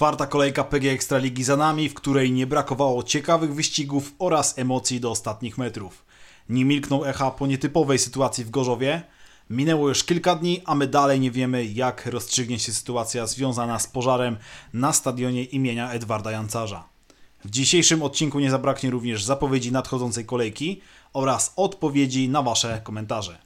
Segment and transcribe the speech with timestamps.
[0.00, 5.10] Czwarta kolejka PG Ekstraligi za nami, w której nie brakowało ciekawych wyścigów oraz emocji do
[5.10, 6.04] ostatnich metrów.
[6.48, 9.02] Nie milknął echa po nietypowej sytuacji w Gorzowie.
[9.50, 13.86] Minęło już kilka dni, a my dalej nie wiemy, jak rozstrzygnie się sytuacja związana z
[13.86, 14.36] pożarem
[14.72, 16.84] na stadionie imienia Edwarda Jancarza.
[17.44, 20.80] W dzisiejszym odcinku nie zabraknie również zapowiedzi nadchodzącej kolejki
[21.12, 23.38] oraz odpowiedzi na Wasze komentarze.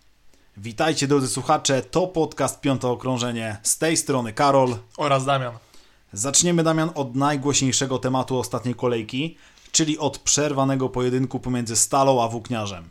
[0.57, 3.57] Witajcie drodzy słuchacze, to podcast Piąte Okrążenie.
[3.63, 5.74] Z tej strony Karol oraz Damian.
[6.15, 9.37] Zaczniemy, Damian, od najgłośniejszego tematu ostatniej kolejki,
[9.73, 12.89] czyli od przerwanego pojedynku pomiędzy Stalą a Włókniarzem.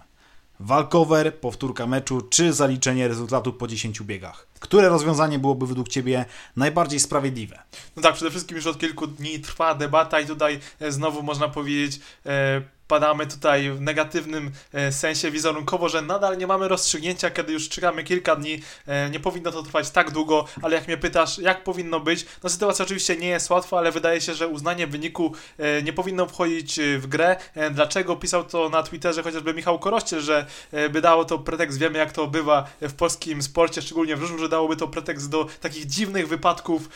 [0.59, 4.47] Walkover, powtórka meczu, czy zaliczenie rezultatu po 10 biegach?
[4.59, 7.59] Które rozwiązanie byłoby według Ciebie najbardziej sprawiedliwe?
[7.95, 11.49] No tak, przede wszystkim już od kilku dni trwa debata i tutaj e, znowu można
[11.49, 11.99] powiedzieć...
[12.25, 17.69] E, padamy tutaj w negatywnym e, sensie wizerunkowo, że nadal nie mamy rozstrzygnięcia, kiedy już
[17.69, 18.61] czekamy kilka dni.
[18.87, 22.49] E, nie powinno to trwać tak długo, ale jak mnie pytasz, jak powinno być, no
[22.49, 26.79] sytuacja oczywiście nie jest łatwa, ale wydaje się, że uznanie wyniku e, nie powinno wchodzić
[26.97, 27.35] w grę.
[27.71, 28.15] Dlaczego?
[28.15, 30.45] Pisał to na Twitterze chociażby Michał Korościel, że
[30.91, 34.49] by dało to pretekst, wiemy jak to bywa w polskim sporcie, szczególnie w żużlu, że
[34.49, 36.89] dałoby to pretekst do takich dziwnych wypadków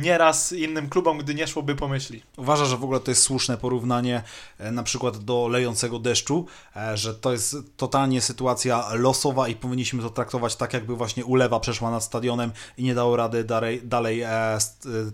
[0.00, 2.22] nieraz innym klubom, gdy nie szłoby pomyśli.
[2.36, 4.22] Uważa, że w ogóle to jest słuszne porównanie
[4.58, 10.10] na przykład do lejącego deszczu, e, że to jest totalnie sytuacja losowa i powinniśmy to
[10.10, 14.28] traktować tak, jakby właśnie ulewa przeszła nad stadionem i nie dało rady dalej, dalej e,
[14.28, 14.58] e,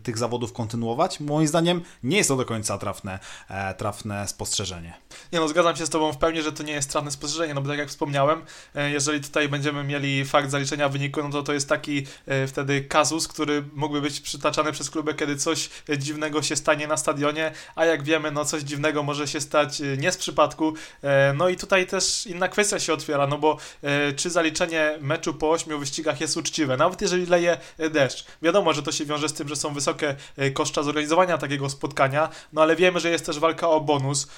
[0.02, 1.20] tych zawodów kontynuować.
[1.20, 3.18] Moim zdaniem nie jest to do końca trafne,
[3.76, 4.94] trafne spostrzeżenie.
[5.32, 7.62] Nie no, zgadzam się z Tobą w pełni, że to nie jest trafne spostrzeżenie, no
[7.62, 8.42] bo tak jak wspomniałem,
[8.74, 12.06] jeżeli tutaj będziemy mieli fakt zaliczenia wyniku, no to to jest taki
[12.46, 17.52] wtedy kazus, który mógłby być przytaczany przez kluby, kiedy coś dziwnego się stanie na stadionie,
[17.74, 20.72] a jak wiemy, no coś dziwnego może się stać nie z przypadku.
[21.02, 25.34] E, no i tutaj też inna kwestia się otwiera, no bo e, czy zaliczenie meczu
[25.34, 27.58] po ośmiu wyścigach jest uczciwe, nawet jeżeli leje
[27.90, 28.24] deszcz.
[28.42, 32.28] Wiadomo, że to się wiąże z tym, że są wysokie e, koszta zorganizowania takiego spotkania,
[32.52, 34.28] no ale wiemy, że jest też walka o bonus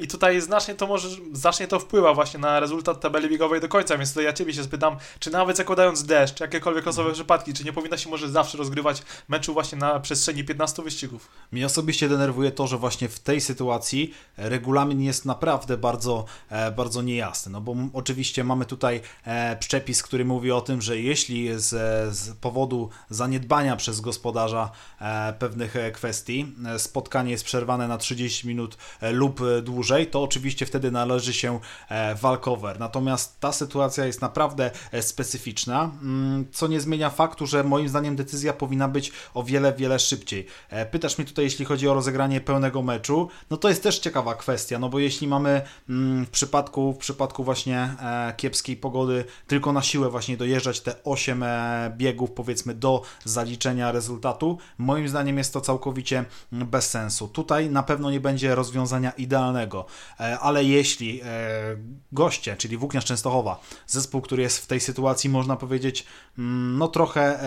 [0.00, 3.98] i tutaj znacznie to może, znacznie to wpływa właśnie na rezultat tabeli biegowej do końca,
[3.98, 7.14] więc tutaj ja Ciebie się spytam, czy nawet zakładając deszcz, jakiekolwiek losowe mhm.
[7.14, 11.28] przypadki, czy nie powinna się może zawsze rozgrywać meczu właśnie na przestrzeni 15 wyścigów?
[11.52, 17.02] Mnie osobiście denerwuje to, że właśnie w tej sytuacji regulamin jest naprawdę bardzo, e, bardzo
[17.02, 17.52] niejasny.
[17.52, 21.68] No bo oczywiście mamy tutaj e, przepis, który mówi o tym, że jeśli z,
[22.16, 24.70] z powodu zaniedbania przez gospodarza
[25.00, 28.76] e, pewnych kwestii spotkanie jest przerwane na 30 minut
[29.12, 31.60] lub dłużej, to oczywiście wtedy należy się
[32.22, 32.80] walkover.
[32.80, 38.52] Natomiast ta sytuacja jest naprawdę specyficzna, mm, co nie zmienia faktu, że moim zdaniem decyzja
[38.52, 40.46] powinna być o wiele, wiele szybciej.
[40.90, 44.78] Pytasz mnie tutaj, jeśli chodzi o rozegranie pełnego meczu, no to jest też ciekawa kwestia,
[44.78, 49.82] no bo jeśli mamy mm, w przypadku, w przypadku właśnie e, kiepskiej pogody tylko na
[49.82, 55.60] siłę właśnie dojeżdżać te 8 e, biegów powiedzmy do zaliczenia rezultatu, moim zdaniem jest to
[55.60, 57.28] całkowicie mm, bez sensu.
[57.28, 59.86] Tutaj na pewno nie będzie rozwiązania idealnego,
[60.20, 61.20] e, ale jeśli
[62.12, 66.06] goście, czyli Włókniarz Częstochowa, zespół, który jest w tej sytuacji można powiedzieć
[66.38, 67.38] mm, no trochę,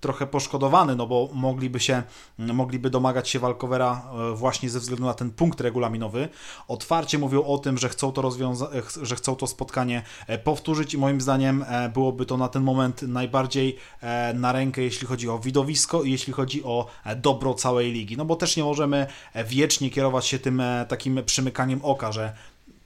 [0.00, 2.02] trochę poszkodowany, no bo mogliby się,
[2.38, 4.02] mogliby domagać się walkowera
[4.34, 6.28] właśnie ze względu na ten punkt regulaminowy,
[6.68, 8.68] otwarcie otwarcie mówią o tym, że chcą to rozwiąza-
[9.02, 13.02] że chcą to spotkanie e, powtórzyć i moim zdaniem e, byłoby to na ten moment
[13.02, 16.86] najbardziej e, na rękę, jeśli chodzi o widowisko i jeśli chodzi o
[17.16, 18.16] dobro całej ligi.
[18.16, 19.06] No bo też nie możemy
[19.46, 22.32] wiecznie kierować się tym takim przymykaniem oka, że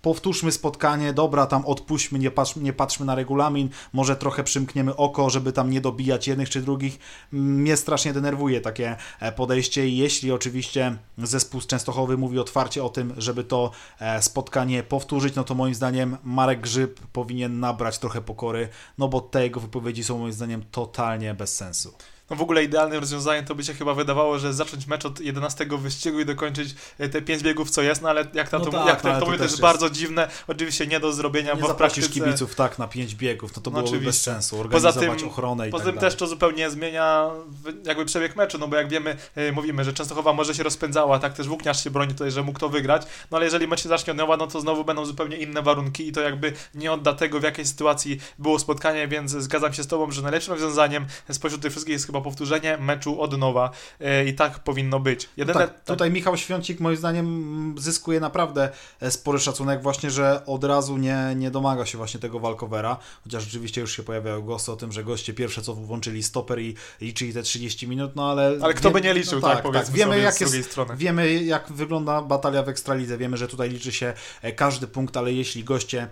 [0.05, 5.31] powtórzmy spotkanie, dobra, tam odpuśćmy, nie, patrz, nie patrzmy na regulamin, może trochę przymkniemy oko,
[5.31, 6.99] żeby tam nie dobijać jednych czy drugich.
[7.33, 13.15] Mnie strasznie denerwuje takie e, podejście jeśli oczywiście zespół z Częstochowy mówi otwarcie o tym,
[13.17, 13.71] żeby to
[14.01, 19.21] e, spotkanie powtórzyć, no to moim zdaniem Marek Grzyb powinien nabrać trochę pokory, no bo
[19.21, 21.95] te jego wypowiedzi są moim zdaniem totalnie bez sensu
[22.31, 25.67] no w ogóle idealnym rozwiązaniem to by się chyba wydawało, że zacząć mecz od 11
[25.79, 28.87] wyścigu i dokończyć e, te 5 biegów, co jest, no ale jak, no to, tak,
[28.87, 31.77] jak to, to, to, to jest bardzo dziwne, oczywiście nie do zrobienia, nie bo w
[31.77, 32.09] praktyce...
[32.09, 35.69] kibiców tak na 5 biegów, no to no byłoby bez sensu, organizować poza tym, ochronę
[35.69, 37.31] i Poza tak tym też to zupełnie zmienia
[37.85, 41.35] jakby przebieg meczu, no bo jak wiemy, e, mówimy, że Częstochowa może się rozpędzała, tak
[41.35, 44.11] też Włókniarz się broni tutaj, że mógł to wygrać, no ale jeżeli mecz się zacznie
[44.11, 47.41] od nowa, no to znowu będą zupełnie inne warunki i to jakby nie odda tego,
[47.41, 51.71] w jakiej sytuacji było spotkanie, więc zgadzam się z Tobą, że najlepszym rozwiązaniem spośród tych
[51.71, 53.71] wszystkich jest chyba powtórzenie meczu od nowa
[54.01, 55.29] e, i tak powinno być.
[55.37, 58.71] Jedyne, no tak, tutaj Michał Świącik moim zdaniem zyskuje naprawdę
[59.01, 63.45] e, spory szacunek właśnie, że od razu nie, nie domaga się właśnie tego walkowera, chociaż
[63.45, 67.33] rzeczywiście już się pojawiają głosy o tym, że goście pierwsze co włączyli stoper i liczyli
[67.33, 68.57] te 30 minut, no ale...
[68.63, 69.91] Ale kto wie, by nie liczył, no, tak, tak, tak.
[69.91, 70.57] Wiemy, jak jest,
[70.97, 74.13] wiemy jak wygląda batalia w Ekstralidze, wiemy, że tutaj liczy się
[74.43, 76.09] e, każdy punkt, ale jeśli goście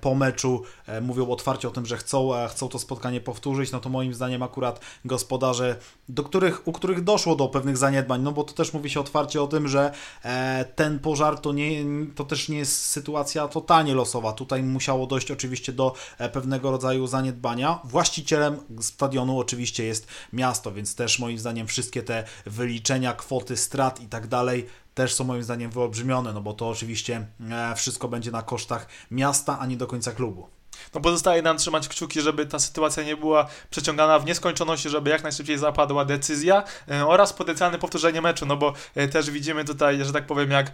[0.00, 0.62] po meczu
[1.02, 4.80] mówią otwarcie o tym, że chcą, chcą to spotkanie powtórzyć, no to moim zdaniem akurat
[5.12, 5.76] gospodarze,
[6.08, 9.42] do których, u których doszło do pewnych zaniedbań, no bo to też mówi się otwarcie
[9.42, 9.92] o tym, że
[10.24, 14.32] e, ten pożar to, nie, to też nie jest sytuacja totalnie losowa.
[14.32, 17.80] Tutaj musiało dojść oczywiście do e, pewnego rodzaju zaniedbania.
[17.84, 24.06] Właścicielem stadionu oczywiście jest miasto, więc też moim zdaniem wszystkie te wyliczenia, kwoty strat i
[24.06, 28.42] tak dalej też są moim zdaniem wyolbrzymione, no bo to oczywiście e, wszystko będzie na
[28.42, 30.61] kosztach miasta, a nie do końca klubu.
[30.94, 35.22] No pozostaje nam trzymać kciuki, żeby ta sytuacja nie była przeciągana w nieskończoności, żeby jak
[35.22, 40.12] najszybciej zapadła decyzja e, oraz potencjalne powtórzenie meczu, no bo e, też widzimy tutaj, że
[40.12, 40.70] tak powiem, jak e,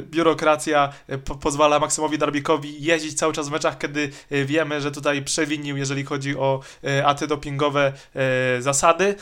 [0.00, 0.92] biurokracja
[1.24, 6.04] po pozwala Maksymowi Darbikowi jeździć cały czas w meczach, kiedy wiemy, że tutaj przewinił, jeżeli
[6.04, 6.60] chodzi o
[7.04, 7.92] antydopingowe
[8.60, 9.14] zasady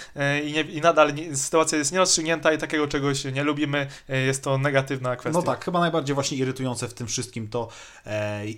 [0.44, 4.58] i, nie, i nadal nie, sytuacja jest nierozstrzygnięta i takiego czegoś nie lubimy, jest to
[4.58, 5.40] negatywna kwestia.
[5.40, 7.68] No tak, chyba najbardziej właśnie irytujące w tym wszystkim to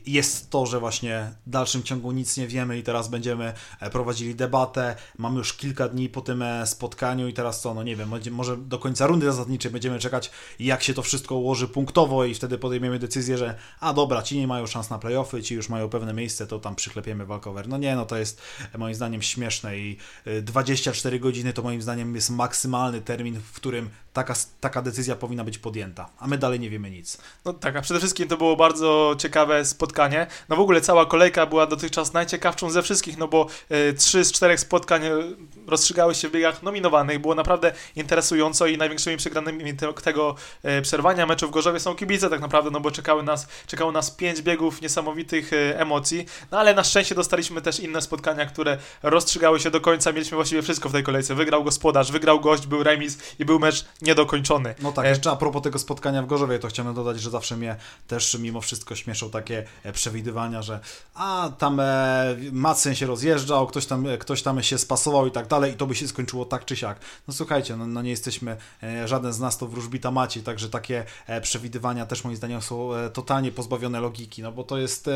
[0.06, 1.32] jest to, że właśnie
[1.64, 4.96] dalszym ciągu nic nie wiemy i teraz będziemy e, prowadzili debatę.
[5.18, 8.56] Mamy już kilka dni po tym e, spotkaniu i teraz co, no nie wiem, może
[8.56, 12.98] do końca rundy zasadniczej będziemy czekać, jak się to wszystko ułoży punktowo i wtedy podejmiemy
[12.98, 16.46] decyzję, że a dobra, ci nie mają szans na playoffy, ci już mają pewne miejsce,
[16.46, 17.68] to tam przyklepiemy walkover.
[17.68, 18.42] No nie, no to jest
[18.74, 19.96] e, moim zdaniem śmieszne i
[20.42, 25.58] 24 godziny to moim zdaniem jest maksymalny termin, w którym taka, taka decyzja powinna być
[25.58, 27.18] podjęta, a my dalej nie wiemy nic.
[27.44, 30.26] No tak, a przede wszystkim to było bardzo ciekawe spotkanie.
[30.48, 34.32] No w ogóle cała kolejka była dotychczas najciekawszą ze wszystkich, no bo e, trzy z
[34.32, 35.10] czterech spotkań e,
[35.66, 37.18] rozstrzygały się w biegach nominowanych.
[37.18, 42.30] Było naprawdę interesująco i największymi przegranymi te, tego e, przerwania meczu w Gorzowie są kibice
[42.30, 46.84] tak naprawdę, no bo czekały nas, czekało nas pięć biegów niesamowitych emocji, no ale na
[46.84, 50.12] szczęście dostaliśmy też inne spotkania, które rozstrzygały się do końca.
[50.12, 51.34] Mieliśmy właściwie wszystko w tej kolejce.
[51.34, 54.74] Wygrał gospodarz, wygrał gość, był remis i był mecz niedokończony.
[54.82, 57.76] No tak, jeszcze a propos tego spotkania w Gorzowie, to chciałem dodać, że zawsze mnie
[58.06, 60.80] też mimo wszystko śmieszą takie przewidywania, że
[61.14, 65.46] a tam e, Macyn się rozjeżdżał, ktoś tam, e, ktoś tam się spasował i tak
[65.46, 67.00] dalej i to by się skończyło tak czy siak.
[67.28, 71.04] No słuchajcie, no, no nie jesteśmy, e, żaden z nas to wróżbita maci, także takie
[71.42, 75.10] przewidywania też moim zdaniem są totalnie pozbawione logiki, no bo to jest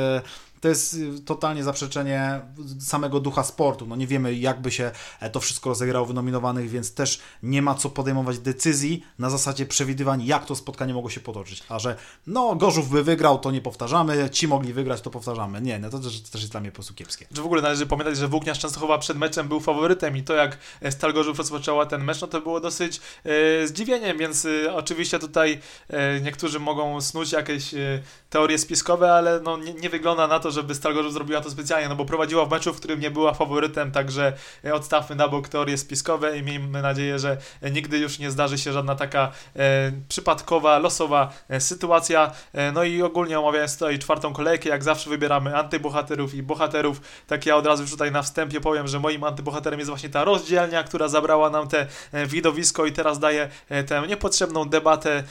[0.60, 2.40] to jest y, totalnie zaprzeczenie
[2.81, 3.87] samego ducha sportu.
[3.87, 4.90] No nie wiemy, jakby się
[5.20, 9.66] e, to wszystko rozegrało w nominowanych, więc też nie ma co podejmować decyzji na zasadzie
[9.66, 11.62] przewidywań, jak to spotkanie mogło się potoczyć.
[11.69, 11.96] A że
[12.26, 15.60] no, Gorzów by wygrał, to nie powtarzamy, ci mogli wygrać, to powtarzamy.
[15.60, 17.26] Nie, no to też, to też jest dla mnie po prostu kiepskie.
[17.31, 20.58] Że w ogóle należy pamiętać, że Włókniarz Częstochowa przed meczem był faworytem i to, jak
[20.90, 25.58] Stal Gorzów rozpoczęła ten mecz, no to było dosyć e, zdziwieniem, więc e, oczywiście tutaj
[25.88, 30.48] e, niektórzy mogą snuć jakieś e, teorie spiskowe, ale no, nie, nie wygląda na to,
[30.49, 33.11] to, żeby Stal Gorzów zrobiła to specjalnie, no bo prowadziła w meczu, w którym nie
[33.11, 34.33] była faworytem, także
[34.65, 38.59] e, odstawmy na bok teorie spiskowe i miejmy nadzieję, że e, nigdy już nie zdarzy
[38.59, 42.33] się żadna taka e, przypadkowa, losowa e, sytuacja.
[42.53, 47.01] E, no i ogólnie omawiając tutaj czwartą kolejkę, jak zawsze wybieramy antybohaterów i bohaterów.
[47.27, 50.25] Tak ja od razu już tutaj na wstępie powiem, że moim antybohaterem jest właśnie ta
[50.25, 53.49] rozdzielnia, która zabrała nam te e, widowisko i teraz daje
[53.87, 55.23] tę niepotrzebną debatę,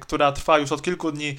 [0.00, 1.36] która trwa już od kilku dni.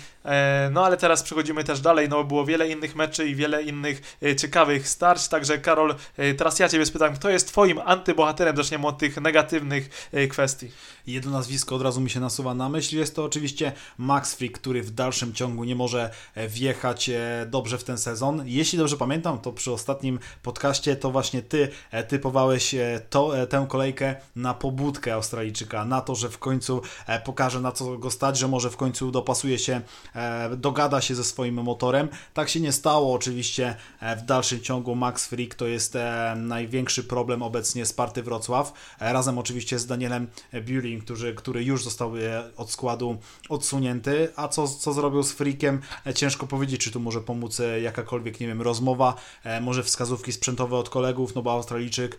[0.71, 4.17] no ale teraz przechodzimy też dalej, no było wiele innych meczów, meczy i wiele innych
[4.23, 5.27] e, ciekawych starć.
[5.27, 8.57] Także Karol, e, teraz ja Ciebie spytam, kto jest Twoim antybohaterem?
[8.57, 10.71] Zaczniemy od tych negatywnych e, kwestii.
[11.07, 12.97] Jedno nazwisko od razu mi się nasuwa na myśl.
[12.97, 16.09] Jest to oczywiście Max Frick, który w dalszym ciągu nie może
[16.47, 17.09] wjechać
[17.47, 18.43] dobrze w ten sezon.
[18.45, 21.69] Jeśli dobrze pamiętam, to przy ostatnim podcaście to właśnie Ty
[22.07, 22.75] typowałeś
[23.09, 26.81] to, tę kolejkę na pobudkę Australijczyka, na to, że w końcu
[27.25, 29.81] pokaże na co go stać, że może w końcu dopasuje się,
[30.57, 32.09] dogada się ze swoim motorem.
[32.33, 33.13] Tak się nie stało.
[33.13, 38.73] Oczywiście e, w dalszym ciągu Max Frick to jest e, największy problem obecnie Sparty Wrocław.
[38.99, 40.27] E, razem oczywiście z Danielem
[40.95, 42.13] Buring, który, który już został
[42.57, 43.17] od składu
[43.49, 44.29] odsunięty.
[44.35, 45.81] A co, co zrobił z Frickiem?
[46.15, 49.15] Ciężko powiedzieć, czy tu może pomóc jakakolwiek, nie wiem, rozmowa,
[49.61, 52.17] może wskazówki sprzętowe od kolegów, no bo Australijczyk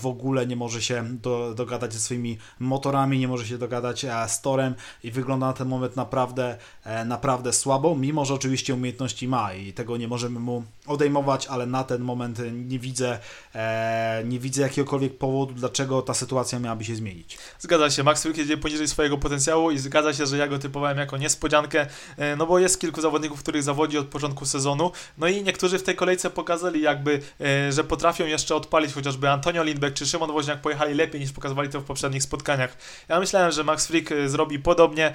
[0.00, 4.40] w ogóle nie może się do, dogadać ze swoimi motorami, nie może się dogadać z
[4.40, 6.58] torem i wygląda na ten moment naprawdę,
[7.06, 11.84] naprawdę słabo, mimo że oczywiście umiejętności ma i tego nie możemy mu odejmować, ale na
[11.84, 13.18] ten moment nie widzę,
[13.54, 17.38] e, nie widzę jakiegokolwiek powodu, dlaczego ta sytuacja miałaby się zmienić.
[17.58, 20.98] Zgadza się, Max Wilk jedzie poniżej swojego potencjału i zgadza się, że ja go typowałem
[20.98, 25.42] jako niespodziankę, e, no bo jest kilku zawodników, których zawodzi od początku sezonu, no i
[25.42, 30.06] niektórzy w tej kolejce pokazali jakby, e, że potrafią jeszcze odpalić, chociażby Antonio Lindbeck czy
[30.06, 32.76] Szymon Woźniak pojechali lepiej niż pokazywali to w poprzednich spotkaniach.
[33.08, 35.14] Ja myślałem, że Max Frick e, zrobi podobnie,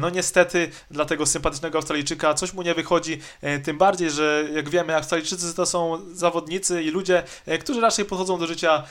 [0.00, 3.18] no niestety dla tego sympatycznego Australijczyka coś mu nie wychodzi,
[3.64, 7.22] tym bardziej, że jak wiemy, Australijczycy to są zawodnicy i ludzie,
[7.60, 8.82] którzy raczej podchodzą do życia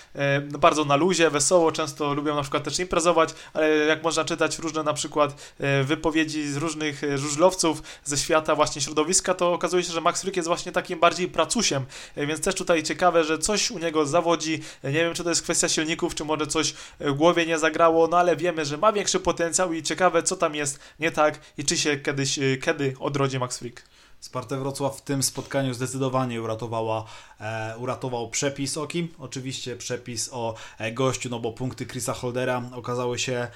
[0.60, 4.83] bardzo na luzie, wesoło, często lubią na przykład też imprezować, ale jak można czytać różne
[4.83, 10.21] na przykład wypowiedzi z różnych żużlowców ze świata właśnie środowiska, to okazuje się, że Max
[10.21, 11.85] Frick jest właśnie takim bardziej pracusiem,
[12.17, 15.69] więc też tutaj ciekawe, że coś u niego zawodzi, nie wiem, czy to jest kwestia
[15.69, 19.73] silników, czy może coś w głowie nie zagrało, no ale wiemy, że ma większy potencjał
[19.73, 23.90] i ciekawe, co tam jest nie tak i czy się kiedyś, kiedy odrodzi Max Frick.
[24.21, 27.05] Sparta Wrocław w tym spotkaniu zdecydowanie uratowała,
[27.39, 29.07] e, uratował przepis o kim?
[29.19, 33.47] Oczywiście przepis o e, gościu, no bo punkty Chrisa Holdera okazały się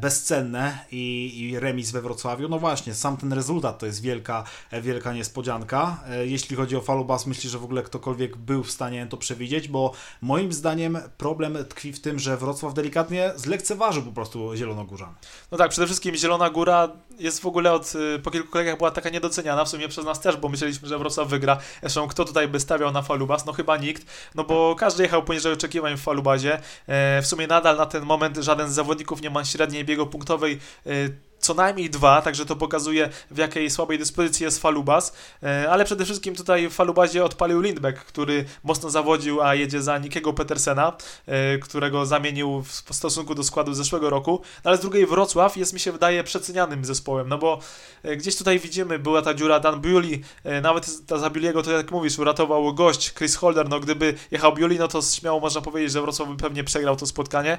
[0.00, 2.48] bezcenne i, i remis we Wrocławiu.
[2.48, 6.00] No właśnie, sam ten rezultat to jest wielka, e, wielka niespodzianka.
[6.10, 9.68] E, jeśli chodzi o Falubas, myślę, że w ogóle ktokolwiek był w stanie to przewidzieć,
[9.68, 9.92] bo
[10.22, 15.14] moim zdaniem problem tkwi w tym, że Wrocław delikatnie zlekceważył po prostu Zielonogórzan.
[15.52, 18.90] No tak, przede wszystkim Zielona Góra jest w ogóle od, y, po kilku kolegach była
[18.90, 21.58] taka niedoceniana, w sumie przez nas też, bo myśleliśmy, że Wrocław wygra.
[21.80, 23.46] Zresztą kto tutaj by stawiał na Falubas?
[23.46, 26.60] No chyba nikt, no bo każdy jechał poniżej oczekiwań w Falubazie.
[26.86, 30.58] E, w sumie nadal na ten moment żaden z zawodników nie ma średniej biegu punktowej
[30.86, 30.90] e,
[31.48, 35.12] co najmniej dwa, także to pokazuje w jakiej słabej dyspozycji jest Falubas,
[35.42, 39.98] e, ale przede wszystkim tutaj w Falubazie odpalił Lindbeck, który mocno zawodził, a jedzie za
[39.98, 40.92] Nikiego Petersena,
[41.26, 45.72] e, którego zamienił w stosunku do składu zeszłego roku, no ale z drugiej Wrocław jest
[45.72, 47.58] mi się wydaje przecenianym zespołem, no bo
[48.02, 50.22] e, gdzieś tutaj widzimy, była ta dziura Dan Bewley,
[50.62, 54.78] nawet ta za Bewley'ego, to jak mówisz, uratował gość Chris Holder, no gdyby jechał Bewley,
[54.78, 57.58] no to śmiało można powiedzieć, że Wrocław by pewnie przegrał to spotkanie.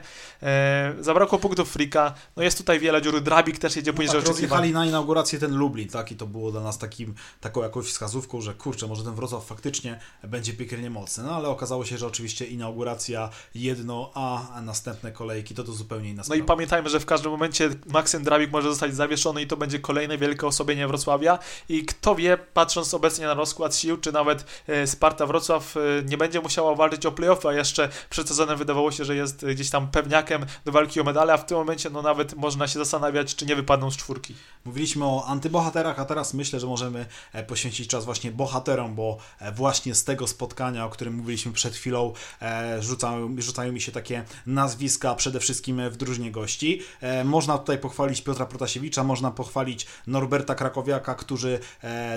[0.99, 4.71] Zabrakło punktów Frika, no jest tutaj wiele dziur, Drabik też jedzie poniżej no tak, rozjechali
[4.71, 6.11] na inaugurację ten Lublin, tak?
[6.11, 9.99] I to było dla nas takim, taką jakąś wskazówką, że kurczę, może ten Wrocław faktycznie
[10.23, 11.23] będzie piekielnie mocny.
[11.23, 16.23] No ale okazało się, że oczywiście inauguracja jedno, a następne kolejki to to zupełnie inna
[16.23, 16.37] sprawa.
[16.37, 19.79] No i pamiętajmy, że w każdym momencie Maksym Drabik może zostać zawieszony i to będzie
[19.79, 21.39] kolejne wielkie osobienie Wrocławia.
[21.69, 26.17] I kto wie, patrząc obecnie na rozkład sił, czy nawet e, Sparta Wrocław e, nie
[26.17, 29.91] będzie musiała walczyć o playoffy, a jeszcze przed sezonem wydawało się, że jest gdzieś tam
[29.91, 33.45] pewniakiem do walki o medale, a w tym momencie no nawet można się zastanawiać, czy
[33.45, 34.35] nie wypadną z czwórki.
[34.65, 39.51] Mówiliśmy o antybohaterach, a teraz myślę, że możemy e, poświęcić czas właśnie bohaterom, bo e,
[39.51, 44.23] właśnie z tego spotkania, o którym mówiliśmy przed chwilą, e, rzucają, rzucają mi się takie
[44.45, 46.81] nazwiska, przede wszystkim w drużynie gości.
[47.25, 51.59] Można tutaj pochwalić Piotra Protasiewicza, można pochwalić Norberta Krakowiaka, którzy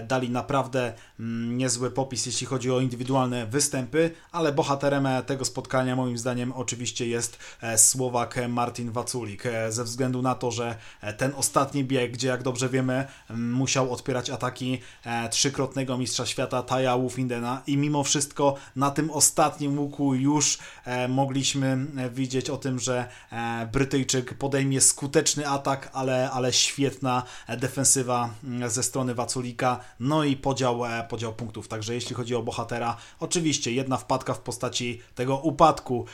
[0.02, 6.18] dali naprawdę mm, niezły popis, jeśli chodzi o indywidualne występy, ale bohaterem tego spotkania moim
[6.18, 7.38] zdaniem oczywiście jest
[7.76, 10.76] Słowak Martin Waculik, ze względu na to, że
[11.18, 16.99] ten ostatni bieg, gdzie jak dobrze wiemy musiał odpierać ataki e, trzykrotnego mistrza świata Taja
[16.99, 22.79] Wufindena i mimo wszystko na tym ostatnim łuku już e, mogliśmy e, widzieć o tym,
[22.79, 23.09] że
[23.73, 27.23] Brytyjczyk podejmie skuteczny atak, ale, ale świetna
[27.59, 31.69] defensywa mm, ze strony Waculika, no i podział, podział punktów.
[31.69, 36.07] Także jeśli chodzi o bohatera, oczywiście jedna wpadka w postaci tego upadku,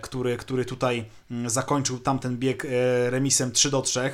[0.00, 2.66] który, który tutaj mm, zakończył tamten bieg
[3.10, 4.10] remisem 3 do 3.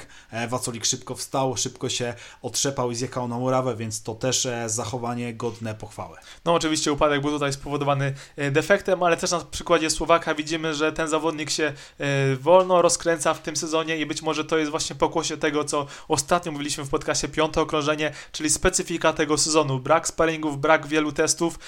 [0.48, 5.34] Wacolik szybko wstał, szybko się otrzepał i zjechał na murawę, więc to też e, zachowanie
[5.34, 6.16] godne pochwały.
[6.44, 10.92] No oczywiście upadek był tutaj spowodowany e, defektem, ale też na przykładzie Słowaka widzimy, że
[10.92, 14.96] ten zawodnik się e, wolno rozkręca w tym sezonie i być może to jest właśnie
[14.96, 19.78] pokłosie tego, co ostatnio mówiliśmy w podcastie piąte okrążenie, czyli specyfika tego sezonu.
[19.78, 21.58] Brak sparingów, brak wielu testów,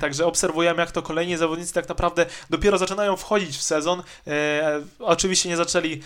[0.00, 4.02] także obserwujemy jak to kolejni zawodnicy tak naprawdę dopiero zaczynają wchodzić w sezon.
[4.98, 6.00] Oczywiście nie zaczęli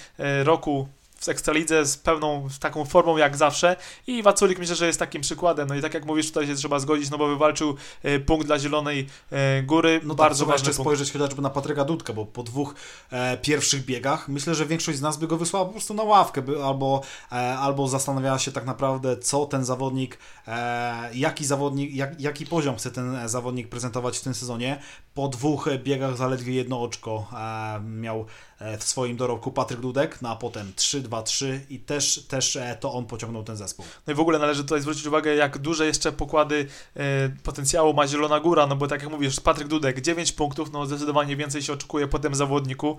[0.45, 0.89] roku
[1.25, 3.77] w Ekstralidze z pełną taką formą jak zawsze
[4.07, 5.69] i Waculik myślę, że jest takim przykładem.
[5.69, 8.59] No i tak jak mówisz, tutaj się trzeba zgodzić, no bo wywalczył e, punkt dla
[8.59, 10.01] Zielonej e, Góry.
[10.05, 10.87] No bardzo tak, ważny jeszcze punkt.
[10.87, 12.75] spojrzeć chociażby na Patryka Dudka, bo po dwóch
[13.11, 16.43] e, pierwszych biegach myślę, że większość z nas by go wysłała po prostu na ławkę,
[16.43, 17.03] by, albo,
[17.33, 22.77] e, albo zastanawiała się tak naprawdę, co ten zawodnik, e, jaki zawodnik, jak, jaki poziom
[22.77, 24.81] chce ten zawodnik prezentować w tym sezonie.
[25.15, 30.29] Po dwóch biegach zaledwie jedno oczko e, miał E, w swoim dorobku Patryk Dudek, no
[30.29, 33.87] a potem 3-2-3 i też, też e, to on pociągnął ten zespół.
[34.07, 36.67] No i w ogóle należy tutaj zwrócić uwagę, jak duże jeszcze pokłady
[36.97, 40.87] e, potencjału ma Zielona Góra, no bo tak jak mówisz, Patryk Dudek 9 punktów, no
[40.87, 42.97] zdecydowanie więcej się oczekuje po tym zawodniku.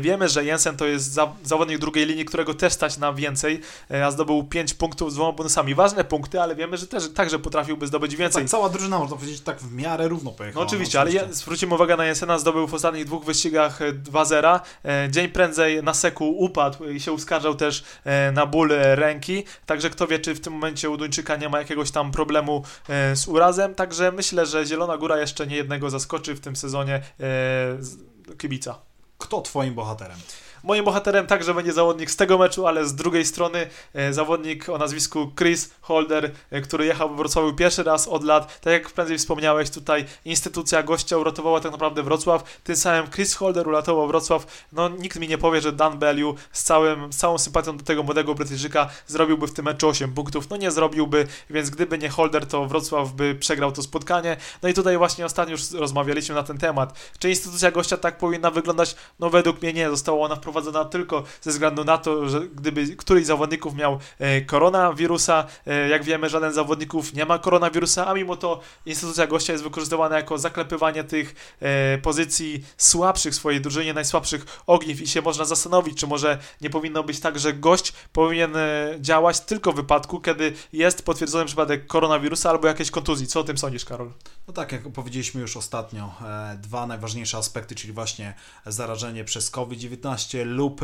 [0.00, 3.60] wiemy, że Jensen to jest za, zawodnik drugiej linii, którego też stać na więcej,
[4.04, 5.74] a zdobył 5 punktów z dwoma bonusami.
[5.74, 8.42] Ważne punkty, ale wiemy, że też także potrafił zdobyć więcej.
[8.42, 10.64] Tak, cała drużyna, można powiedzieć, tak w miarę równo pojechała.
[10.64, 11.26] No oczywiście, no, oczywiście.
[11.26, 13.80] ale zwrócimy uwagę na Jensena, zdobył w ostatnich dwóch wyścigach
[14.12, 14.60] 2-0,
[15.10, 20.06] dzień prędzej na seku upadł i się uskarżał też e, na ból ręki, także kto
[20.06, 23.74] wie, czy w tym momencie u Duńczyka nie ma jakiegoś tam problemu e, z urazem,
[23.74, 28.78] także myślę, że Zielona Góra jeszcze nie jednego zaskoczy w tym sezonie e, kibica.
[29.18, 30.18] Kto twoim bohaterem?
[30.66, 34.78] Moim bohaterem także będzie zawodnik z tego meczu, ale z drugiej strony e, zawodnik o
[34.78, 38.60] nazwisku Chris Holder, e, który jechał w Wrocławiu pierwszy raz od lat.
[38.60, 42.60] Tak jak prędzej wspomniałeś, tutaj instytucja gościa uratowała tak naprawdę Wrocław.
[42.64, 44.66] Tym samym Chris Holder uratował Wrocław.
[44.72, 48.02] No nikt mi nie powie, że Dan Bellew z, całym, z całą sympatią do tego
[48.02, 50.50] młodego Brytyjczyka zrobiłby w tym meczu 8 punktów.
[50.50, 54.36] No nie zrobiłby, więc gdyby nie Holder, to Wrocław by przegrał to spotkanie.
[54.62, 56.98] No i tutaj właśnie ostatnio już rozmawialiśmy na ten temat.
[57.18, 58.96] Czy instytucja gościa tak powinna wyglądać?
[59.18, 59.90] No według mnie nie.
[59.90, 60.55] Została ona wprowadzona
[60.90, 66.04] tylko ze względu na to, że gdyby któryś z zawodników miał e, koronawirusa, e, jak
[66.04, 70.38] wiemy, żaden z zawodników nie ma koronawirusa, a mimo to instytucja gościa jest wykorzystywana jako
[70.38, 76.06] zaklepywanie tych e, pozycji słabszych w swojej drużynie, najsłabszych ogniw i się można zastanowić, czy
[76.06, 78.54] może nie powinno być tak, że gość powinien
[79.00, 83.26] działać tylko w wypadku, kiedy jest potwierdzony przypadek koronawirusa albo jakiejś kontuzji.
[83.26, 84.12] Co o tym sądzisz, Karol?
[84.48, 86.14] No tak, jak powiedzieliśmy już ostatnio,
[86.58, 88.34] dwa najważniejsze aspekty, czyli właśnie
[88.66, 90.80] zarażenie przez COVID-19 lub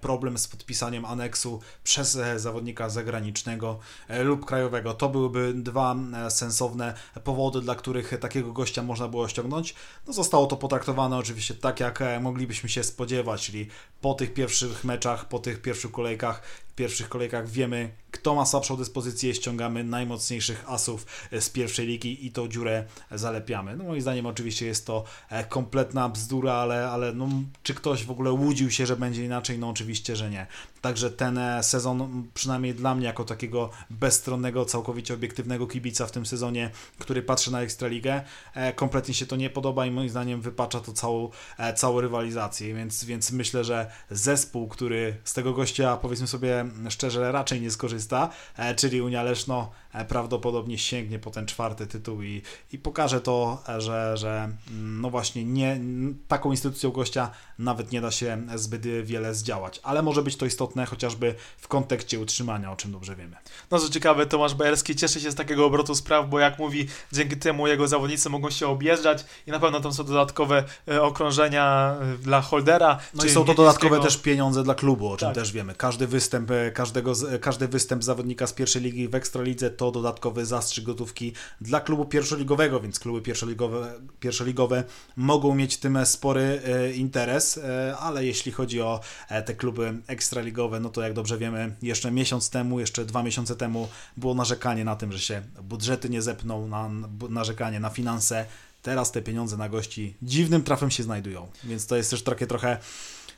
[0.00, 3.78] problem z podpisaniem aneksu przez e, zawodnika zagranicznego
[4.08, 4.94] e, lub krajowego.
[4.94, 6.94] To byłyby dwa e, sensowne
[7.24, 9.74] powody, dla których takiego gościa można było ściągnąć.
[10.06, 13.68] No, zostało to potraktowane oczywiście tak, jak moglibyśmy się spodziewać, czyli
[14.00, 16.42] po tych pierwszych meczach, po tych pierwszych kolejkach
[16.72, 21.06] w pierwszych kolejkach wiemy, kto ma słabszą dyspozycję, ściągamy najmocniejszych asów
[21.40, 23.76] z pierwszej ligi i tą dziurę zalepiamy.
[23.76, 27.28] No moim zdaniem oczywiście jest to e, kompletna bzdura, ale, ale no,
[27.62, 29.58] czy ktoś w ogóle łudził się, że będzie inaczej?
[29.58, 30.46] No oczywiście, że nie.
[30.82, 36.26] Także ten e, sezon, przynajmniej dla mnie, jako takiego bezstronnego, całkowicie obiektywnego kibica w tym
[36.26, 38.22] sezonie, który patrzy na Ekstraligę,
[38.54, 41.30] e, kompletnie się to nie podoba i moim zdaniem wypacza to całą,
[41.76, 47.60] całą rywalizację, więc, więc myślę, że zespół, który z tego gościa, powiedzmy sobie, szczerze raczej
[47.60, 52.78] nie skorzysta, e, czyli Unia Leszno e, prawdopodobnie sięgnie po ten czwarty tytuł i, i
[52.78, 55.80] pokaże to, e, że, że mm, no właśnie nie,
[56.28, 60.86] taką instytucją gościa nawet nie da się zbyt wiele zdziałać, ale może być to istotne
[60.86, 63.36] chociażby w kontekście utrzymania, o czym dobrze wiemy.
[63.70, 67.36] No co ciekawe, Tomasz Bajerski cieszy się z takiego obrotu spraw, bo jak mówi, dzięki
[67.36, 70.64] temu jego zawodnicy mogą się objeżdżać i na pewno tam są dodatkowe
[71.00, 72.98] okrążenia dla holdera.
[73.14, 75.34] No i są to dodatkowe też pieniądze dla klubu, o czym tak.
[75.34, 75.74] też wiemy.
[75.74, 81.32] Każdy występ każdego, każdy występ zawodnika z pierwszej ligi w Ekstralidze to dodatkowy zastrzyk gotówki
[81.60, 84.84] dla klubu pierwszoligowego, więc kluby pierwszoligowe, pierwszoligowe
[85.16, 90.80] mogą mieć tym spory e, interes, e, ale jeśli chodzi o e, te kluby ekstraligowe,
[90.80, 94.96] no to jak dobrze wiemy, jeszcze miesiąc temu, jeszcze dwa miesiące temu było narzekanie na
[94.96, 96.90] tym, że się budżety nie zepną, na,
[97.28, 98.46] narzekanie na finanse.
[98.82, 102.78] Teraz te pieniądze na gości dziwnym trafem się znajdują, więc to jest też takie trochę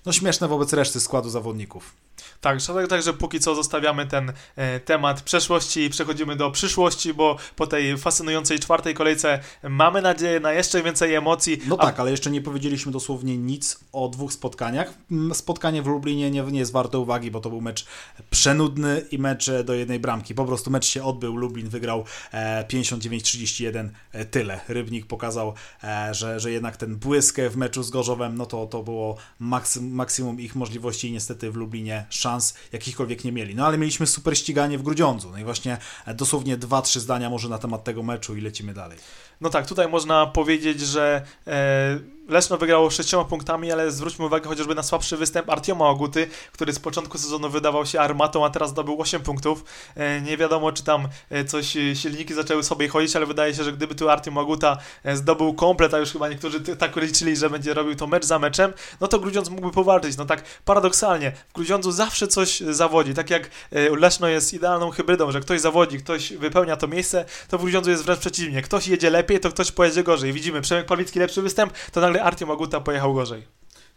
[0.07, 1.93] no, śmieszne wobec reszty składu zawodników.
[2.41, 2.59] Tak,
[2.89, 7.99] także póki co zostawiamy ten e, temat przeszłości i przechodzimy do przyszłości, bo po tej
[7.99, 11.59] fascynującej czwartej kolejce mamy nadzieję na jeszcze więcej emocji.
[11.67, 11.87] No a...
[11.87, 14.95] tak, ale jeszcze nie powiedzieliśmy dosłownie nic o dwóch spotkaniach.
[15.11, 17.87] Mm, spotkanie w Lublinie nie, nie jest warte uwagi, bo to był mecz
[18.31, 20.35] przenudny i mecz e, do jednej bramki.
[20.35, 24.61] Po prostu mecz się odbył, Lublin wygrał e, 59-31, e, tyle.
[24.69, 25.55] Rybnik pokazał,
[26.11, 30.41] że, że jednak ten błysk w meczu z Gorzowem, no to, to było maksym, maksimum
[30.41, 33.55] ich możliwości i niestety w Lublinie szans jakichkolwiek nie mieli.
[33.55, 35.31] No ale mieliśmy super ściganie w Grudziądzu.
[35.31, 38.75] No i właśnie e, dosłownie dwa, trzy zdania może na temat tego meczu i lecimy
[38.75, 38.99] dalej.
[39.41, 41.99] No tak, tutaj można powiedzieć, że e,
[42.29, 46.79] Leszno wygrało sześcioma punktami, ale zwróćmy uwagę chociażby na słabszy występ Artioma Oguty, który z
[46.79, 49.65] początku sezonu wydawał się armatą, a teraz zdobył 8 punktów.
[49.97, 53.65] E, nie wiadomo, czy tam e, coś e, silniki zaczęły sobie chodzić, ale wydaje się,
[53.65, 54.79] że gdyby tu Artiom Oguta
[55.15, 58.73] zdobył komplet, a już chyba niektórzy tak liczyli, że będzie robił to mecz za meczem,
[59.01, 60.17] no to Grudziądz mógłby powalczyć.
[60.17, 63.15] No tak paradoksalnie, w Grudziądzu zawsze coś zawodzi.
[63.15, 63.51] Tak jak
[63.99, 68.05] Leszno jest idealną hybrydą, że ktoś zawodzi, ktoś wypełnia to miejsce, to w Grudziądzu jest
[68.05, 68.63] wręcz przeciwnie.
[68.63, 70.33] Ktoś jedzie lepiej, to ktoś pojedzie gorzej.
[70.33, 73.43] Widzimy, Przemek Pawlicki lepszy występ, to nagle Artyom Aguta pojechał gorzej.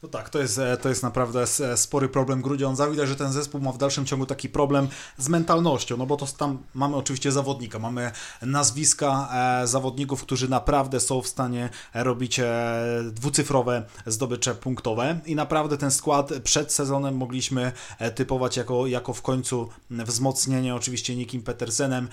[0.04, 2.90] No tak, to jest, e, to jest naprawdę e, spory problem Grudziądza.
[2.90, 6.26] Widać, że ten zespół ma w dalszym ciągu taki problem z mentalnością, no bo to
[6.26, 9.30] tam mamy oczywiście zawodnika, mamy nazwiska
[9.64, 12.40] e, zawodników, którzy naprawdę są w stanie robić
[13.12, 17.72] dwucyfrowe zdobycze punktowe i naprawdę ten skład przed sezonem mogliśmy
[18.16, 22.08] typować jako, jako w końcu wzmocnienie oczywiście Nikim Petersenem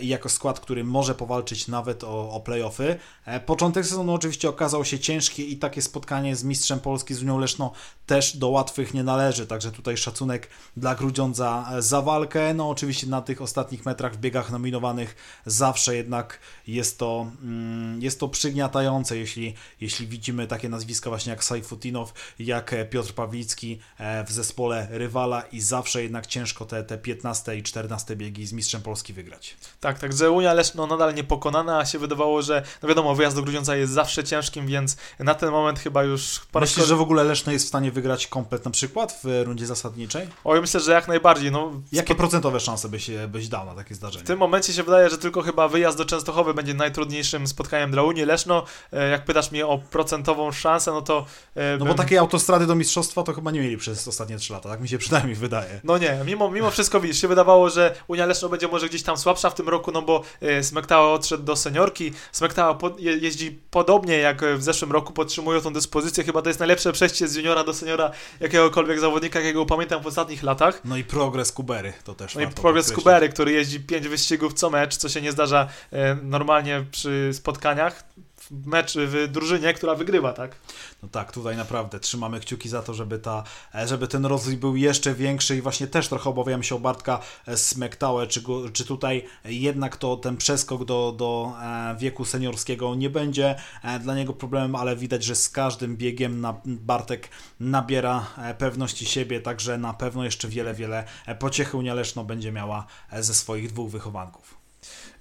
[0.00, 2.98] i jako skład, który może powalczyć nawet o, o playoffy.
[3.46, 7.72] początek sezonu oczywiście okazał się ciężki i takie spotkanie z mistrzem Polski z Unią Leszno
[8.06, 12.54] też do łatwych nie należy, także tutaj szacunek dla Grudziądza za walkę.
[12.54, 18.20] No oczywiście na tych ostatnich metrach w biegach nominowanych zawsze jednak jest to, mm, jest
[18.20, 24.32] to przygniatające, jeśli, jeśli widzimy takie nazwiska właśnie jak Sajfutinow, jak Piotr Pawlicki e, w
[24.32, 29.12] zespole rywala i zawsze jednak ciężko te, te 15 i 14 biegi z mistrzem Polski
[29.12, 29.56] wygrać.
[29.80, 33.76] Tak, także Unia Leszno nadal niepokonana, a się wydawało, że no wiadomo, wyjazd do Grudziądza
[33.76, 36.40] jest zawsze ciężkim, więc na ten moment chyba już...
[36.60, 39.66] Myślisz, że w ogóle ogóle Leszno jest w stanie wygrać komplet na przykład w rundzie
[39.66, 40.28] zasadniczej?
[40.44, 41.52] O, ja myślę, że jak najbardziej.
[41.52, 44.24] No, Jakie procentowe szanse byś, byś dał na takie zdarzenie?
[44.24, 48.02] W tym momencie się wydaje, że tylko chyba wyjazd do Częstochowy będzie najtrudniejszym spotkaniem dla
[48.02, 48.24] Unii.
[48.24, 51.26] Leszno, e, jak pytasz mnie o procentową szansę, no to...
[51.54, 54.68] E, no bo takie autostrady do mistrzostwa to chyba nie mieli przez ostatnie trzy lata,
[54.68, 55.80] tak mi się przynajmniej wydaje.
[55.84, 59.16] No nie, mimo, mimo wszystko widzisz, się wydawało, że Unia Leszno będzie może gdzieś tam
[59.16, 63.58] słabsza w tym roku, no bo e, Smektała odszedł do seniorki, Smektała po, je, jeździ
[63.70, 67.64] podobnie jak w zeszłym roku, podtrzymują tą dyspozycję, chyba to jest najlepsze przejście z juniora
[67.64, 68.10] do seniora
[68.40, 70.80] jakiegokolwiek zawodnika, jakiego pamiętam w ostatnich latach.
[70.84, 74.70] No i progres Kubery, to też No i progres Kubery, który jeździ pięć wyścigów co
[74.70, 78.04] mecz, co się nie zdarza e, normalnie przy spotkaniach
[78.50, 80.56] mecz w drużynie, która wygrywa, tak?
[81.02, 84.76] No tak, tutaj naprawdę trzymamy kciuki za to, żeby, ta, e, żeby ten rozwój był
[84.76, 87.20] jeszcze większy i właśnie też trochę obawiam się o Bartka
[87.56, 93.56] Smektałę, czy, czy tutaj jednak to ten przeskok do, do e, wieku seniorskiego nie będzie
[93.82, 97.28] e, dla niego problemem, ale widać, że z każdym biegiem na Bartek
[97.60, 98.26] nabiera
[98.58, 101.04] pewności siebie, także na pewno jeszcze wiele, wiele
[101.38, 104.61] pociechy Unia Leszno będzie miała ze swoich dwóch wychowanków.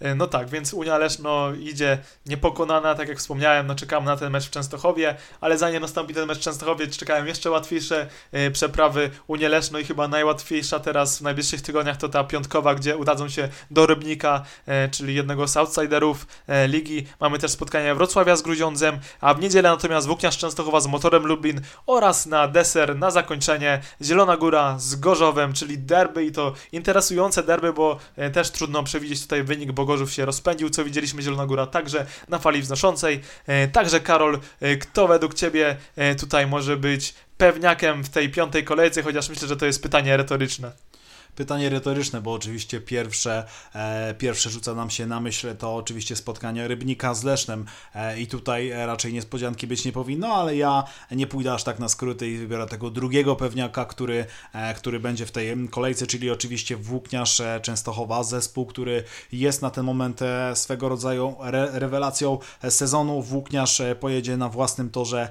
[0.01, 4.31] E, no tak, więc Unia Leszno idzie niepokonana, tak jak wspomniałem, no czekamy na ten
[4.31, 9.09] mecz w Częstochowie, ale zanim nastąpi ten mecz w Częstochowie, czekają jeszcze łatwiejsze e, przeprawy
[9.27, 13.49] Unia Leszno i chyba najłatwiejsza teraz w najbliższych tygodniach to ta piątkowa, gdzie udadzą się
[13.71, 16.27] do Rybnika, e, czyli jednego z outsiderów
[16.67, 17.07] ligi.
[17.19, 21.61] Mamy też spotkanie Wrocławia z Gruziądzem, a w niedzielę natomiast Włókniarz Częstochowa z Motorem Lublin
[21.85, 27.73] oraz na deser, na zakończenie Zielona Góra z Gorzowem, czyli derby i to interesujące derby,
[27.73, 27.97] bo
[28.33, 32.39] też trudno przewidzieć tutaj wynik, bo Gorzów się rozpędził, co widzieliśmy Zielona Góra także na
[32.39, 33.21] fali wznoszącej.
[33.47, 38.63] E, także Karol, e, kto według Ciebie e, tutaj może być pewniakiem w tej piątej
[38.63, 40.71] kolejce, chociaż myślę, że to jest pytanie retoryczne.
[41.35, 46.67] Pytanie retoryczne, bo oczywiście pierwsze, e, pierwsze rzuca nam się na myśl to oczywiście spotkanie
[46.67, 47.65] Rybnika z Lesznem
[47.95, 51.89] e, i tutaj raczej niespodzianki być nie powinno, ale ja nie pójdę aż tak na
[51.89, 56.77] skróty i wybiorę tego drugiego pewniaka, który, e, który będzie w tej kolejce, czyli oczywiście
[56.77, 62.39] Włókniarz e, Częstochowa, zespół, który jest na ten moment e, swego rodzaju re, rewelacją
[62.69, 63.21] sezonu.
[63.21, 65.29] Włókniarz e, pojedzie na własnym torze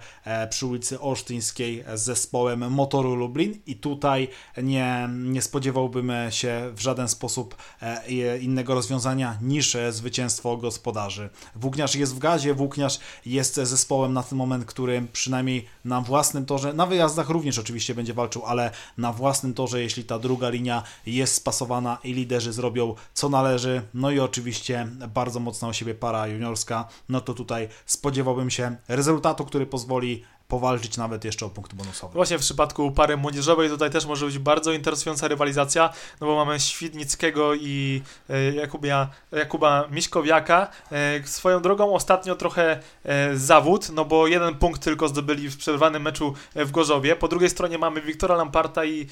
[0.51, 4.29] przy ulicy Olsztyńskiej z zespołem Motoru Lublin i tutaj
[4.63, 11.31] nie, nie spodziewał spodziewałbym się w żaden sposób e, innego rozwiązania niż e, zwycięstwo gospodarzy.
[11.55, 16.73] Włókniarz jest w gazie, Włókniarz jest zespołem na ten moment, który przynajmniej na własnym torze,
[16.73, 21.35] na wyjazdach również oczywiście będzie walczył, ale na własnym torze, jeśli ta druga linia jest
[21.35, 26.89] spasowana i liderzy zrobią co należy, no i oczywiście bardzo mocna o siebie para juniorska,
[27.09, 32.15] no to tutaj spodziewałbym się rezultatu, który pozwoli powalczyć nawet jeszcze o punkt bonusowy.
[32.15, 36.61] Właśnie w przypadku pary młodzieżowej tutaj też może być bardzo interesująca rywalizacja, no bo mamy
[36.61, 40.69] Świdnickiego i e, Jakubia, Jakuba Miśkowiaka.
[40.93, 46.03] E, swoją drogą ostatnio trochę e, zawód, no bo jeden punkt tylko zdobyli w przerwanym
[46.03, 47.17] meczu w Gorzowie.
[47.17, 49.07] Po drugiej stronie mamy Wiktora Lamparta i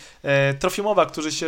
[0.59, 1.47] Trofimowa, którzy się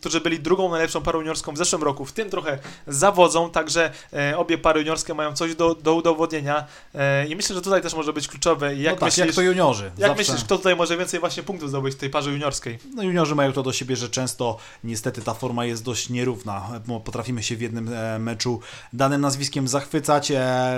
[0.00, 4.38] którzy byli drugą najlepszą parą juniorską w zeszłym roku, w tym trochę zawodzą, także e,
[4.38, 8.12] obie pary juniorskie mają coś do, do udowodnienia e, i myślę, że tutaj też może
[8.12, 8.76] być kluczowe.
[8.76, 9.84] Jak, no tak, myślisz, jak to juniorzy.
[9.84, 10.14] Jak Zawsze.
[10.14, 12.78] myślisz, kto tutaj może więcej właśnie punktów zdobyć w tej parze juniorskiej?
[12.94, 16.80] No juniorzy mają to do siebie, że często niestety ta forma jest dość nierówna.
[17.04, 18.60] Potrafimy się w jednym e, meczu
[18.92, 20.32] danym nazwiskiem zachwycać,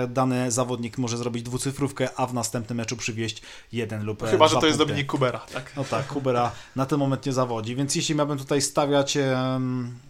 [0.07, 4.65] dany zawodnik może zrobić dwucyfrówkę, a w następnym meczu przywieźć jeden lub Chyba, że to
[4.65, 5.71] jest Dominik Kubera, tak?
[5.77, 9.12] No tak, Kubera na ten moment nie zawodzi, więc jeśli miałbym tutaj stawiać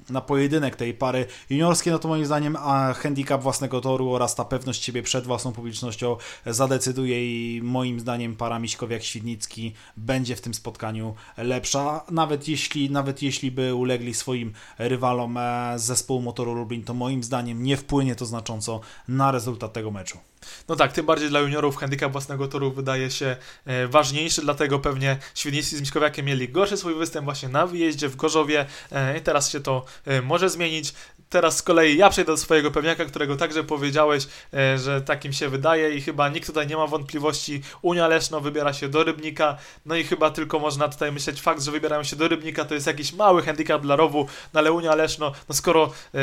[0.09, 4.45] na pojedynek tej pary juniorskiej, no to moim zdaniem a handicap własnego toru oraz ta
[4.45, 11.15] pewność siebie przed własną publicznością zadecyduje i moim zdaniem para Miśkowiak-Świdnicki będzie w tym spotkaniu
[11.37, 12.01] lepsza.
[12.11, 17.23] Nawet jeśli, nawet jeśli by ulegli swoim rywalom e, z zespołu Motoru Lublin, to moim
[17.23, 20.17] zdaniem nie wpłynie to znacząco na rezultat tego meczu.
[20.67, 25.17] No tak, tym bardziej dla juniorów handicap własnego toru wydaje się e, ważniejszy, dlatego pewnie
[25.35, 29.49] Świdnicki z Miśkowiakiem mieli gorszy swój występ właśnie na wyjeździe w Gorzowie e, i teraz
[29.49, 30.93] się to e, może zmienić.
[31.33, 35.49] Teraz z kolei ja przejdę do swojego pewniaka, którego także powiedziałeś, e, że takim się
[35.49, 37.61] wydaje i chyba nikt tutaj nie ma wątpliwości.
[37.81, 41.71] Unia Leszno wybiera się do Rybnika, no i chyba tylko można tutaj myśleć fakt, że
[41.71, 45.31] wybierają się do Rybnika, to jest jakiś mały handicap dla Rowu, no ale Unia Leszno,
[45.49, 46.19] no skoro y,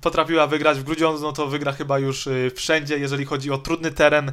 [0.00, 3.90] potrafiła wygrać w Grudziądzu, no to wygra chyba już y, wszędzie, jeżeli chodzi o trudny
[3.90, 4.32] teren.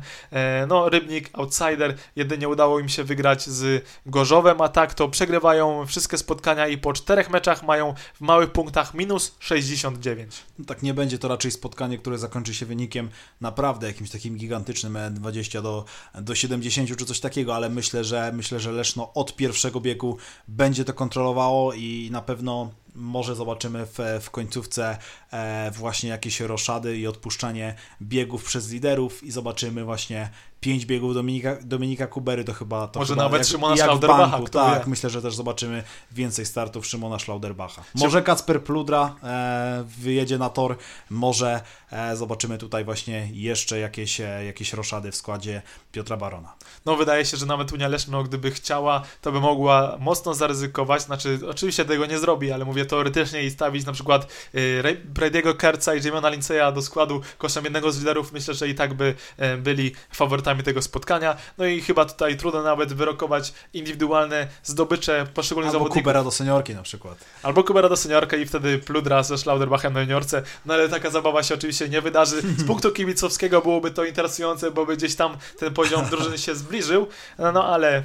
[0.68, 6.18] No Rybnik, outsider, jedynie udało im się wygrać z Gorzowem, a tak to przegrywają wszystkie
[6.18, 10.21] spotkania i po czterech meczach mają w małych punktach minus 69.
[10.60, 13.10] No tak nie będzie to raczej spotkanie, które zakończy się wynikiem
[13.42, 15.86] naprawdę jakimś takim gigantycznym 20 e, do,
[16.22, 20.86] do 70 czy coś takiego, ale myślę, że myślę, że Leszno od pierwszego biegu będzie
[20.86, 24.98] to kontrolowało i na pewno może zobaczymy w, w końcówce
[25.32, 30.30] e, właśnie jakieś roszady i odpuszczanie biegów przez liderów i zobaczymy właśnie
[30.62, 34.32] pięć biegów Dominika, Dominika Kubery, to chyba to Może chyba nawet jak, Szymona jak Schlauderbacha,
[34.32, 34.90] banku, Tak, wie.
[34.90, 37.84] myślę, że też zobaczymy więcej startów Szymona Schlauderbacha.
[37.96, 40.78] Może Kacper Pludra e, wyjedzie na tor,
[41.10, 46.54] może e, zobaczymy tutaj właśnie jeszcze jakieś, e, jakieś roszady w składzie Piotra Barona.
[46.86, 51.40] No wydaje się, że nawet Unia Leszno, gdyby chciała, to by mogła mocno zaryzykować, znaczy
[51.50, 55.96] oczywiście tego nie zrobi, ale mówię teoretycznie i stawić na przykład y, Ray- Brady'ego Kerca
[55.96, 59.58] i Jamiona Linceya do składu kosztem jednego z liderów, myślę, że i tak by e,
[59.58, 61.36] byli faworytami tego spotkania.
[61.58, 66.04] No i chyba tutaj trudno nawet wyrokować indywidualne zdobycze poszczególnych Albo zawodników.
[66.04, 67.18] Kubera do seniorki na przykład.
[67.44, 70.44] Albo Kubera do seniorka i wtedy Pludra ze Schlauderbachem na juniorce.
[70.66, 72.42] No ale taka zabawa się oczywiście nie wydarzy.
[72.62, 77.08] Z punktu kibicowskiego byłoby to interesujące, bo by gdzieś tam ten poziom drużyny się zbliżył.
[77.54, 78.04] No ale y,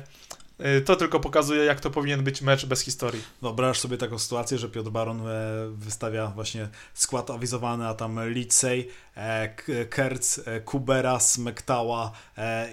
[0.85, 3.23] to tylko pokazuje, jak to powinien być mecz bez historii.
[3.43, 5.33] Wyobraź sobie taką sytuację, że Piotr Baron e,
[5.73, 12.13] wystawia właśnie skład awizowany, a tam Licej, e, K- Kerc, e, Kubera, Smektała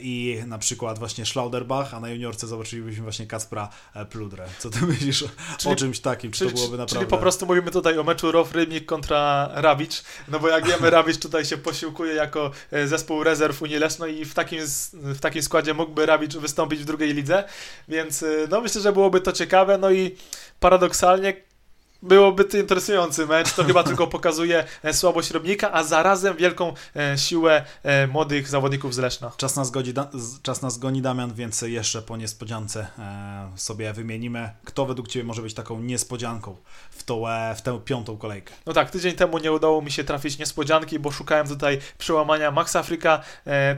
[0.01, 4.45] i na przykład właśnie Schlauderbach, a na juniorce zobaczylibyśmy właśnie Kacpra e, Pludrę.
[4.59, 6.31] Co ty myślisz o Czyli- czymś takim?
[6.31, 6.99] Czy Czyli, to byłoby naprawdę...
[6.99, 10.89] czyli po prostu mówimy tutaj o meczu Row Rybnik kontra Rabicz, no bo jak wiemy
[10.89, 12.51] Rabicz tutaj się posiłkuje jako
[12.85, 14.59] zespół rezerw Unii Leszno i w takim,
[14.93, 17.43] w takim składzie mógłby Rabicz wystąpić w drugiej lidze,
[17.87, 20.15] więc e, no myślę, że byłoby to ciekawe, no i
[20.59, 21.33] paradoksalnie
[22.03, 27.17] byłoby to interesujący mecz, to chyba tylko pokazuje e, słabość Rybnika, a zarazem wielką e,
[27.17, 29.31] siłę e, młodych zawodników z Leszna.
[29.37, 29.93] Czas nas, godzi,
[30.41, 32.87] czas nas goni, Damian, więc jeszcze po niespodziance
[33.55, 36.55] sobie wymienimy, kto według Ciebie może być taką niespodzianką
[36.91, 38.53] w, e, w tę piątą kolejkę.
[38.65, 42.75] No tak, tydzień temu nie udało mi się trafić niespodzianki, bo szukałem tutaj przełamania Max
[42.75, 43.21] Afryka.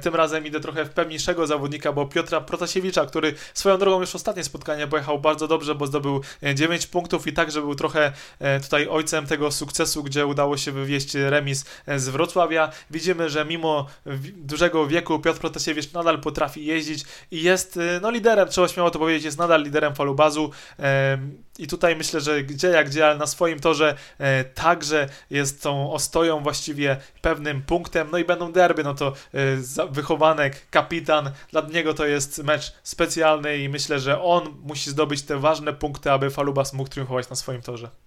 [0.01, 4.43] Tym razem idę trochę w pewniejszego zawodnika, bo Piotra Protasiewicza, który swoją drogą już ostatnie
[4.43, 8.11] spotkanie pojechał bardzo dobrze, bo zdobył e, 9 punktów i także był trochę
[8.61, 12.71] tutaj ojcem tego sukcesu, gdzie udało się wywieźć remis e, z Wrocławia.
[12.91, 13.87] Widzimy, że mimo
[14.35, 18.99] dużego wieku Piotr Protasiewicz nadal potrafi jeździć i jest e, no, liderem, trzeba śmiało to
[18.99, 20.51] powiedzieć, jest nadal liderem falubazu.
[20.79, 21.17] E,
[21.59, 25.91] I tutaj myślę, że gdzie jak gdzie, ale na swoim torze e, także jest tą
[25.91, 31.93] ostoją właściwie pewnym punktem, no i będą derby, no to e, wychowanek, kapitan, dla niego
[31.93, 36.73] to jest mecz specjalny i myślę, że on musi zdobyć te ważne punkty, aby Falubas
[36.73, 38.04] mógł triumfować na swoim torze.